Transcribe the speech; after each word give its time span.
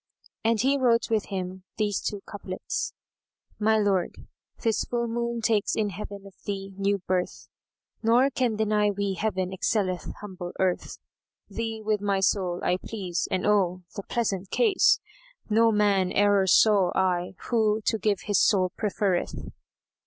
And 0.43 0.59
he 0.61 0.79
wrote 0.79 1.11
with 1.11 1.25
him 1.25 1.61
these 1.77 2.01
two 2.01 2.21
couplets, 2.25 2.91
"My 3.59 3.77
lord, 3.77 4.15
this 4.63 4.83
full 4.83 5.07
moon 5.07 5.41
takes 5.41 5.75
in 5.75 5.89
Heaven 5.91 6.25
of 6.25 6.33
thee 6.43 6.73
new 6.75 6.97
birth; 7.05 7.47
* 7.73 8.01
Nor 8.01 8.31
can 8.31 8.55
deny 8.55 8.89
we 8.89 9.13
Heaven 9.13 9.51
excelleth 9.53 10.11
humble 10.21 10.53
earth: 10.59 10.97
Thee 11.51 11.83
with 11.85 12.01
my 12.01 12.19
soul 12.19 12.61
I 12.63 12.77
please 12.83 13.27
and—oh! 13.29 13.83
the 13.95 14.01
pleasant 14.01 14.49
case! 14.49 14.99
* 15.25 15.49
No 15.51 15.71
man 15.71 16.11
e'er 16.11 16.47
saw 16.47 16.91
I 16.95 17.35
who 17.49 17.79
to 17.85 17.99
give 17.99 18.21
his 18.21 18.39
soul 18.39 18.71
prefer'th." 18.75 19.35